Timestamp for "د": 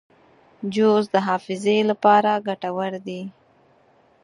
1.13-1.15